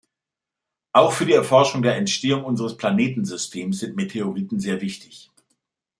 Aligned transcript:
Auch 0.93 1.11
für 1.11 1.27
die 1.27 1.33
Erforschung 1.33 1.83
der 1.83 1.95
Entstehung 1.95 2.43
unseres 2.43 2.75
Planetensystems 2.75 3.81
sind 3.81 3.95
Meteoriten 3.95 4.59
sehr 4.59 4.81
wichtig. 4.81 5.29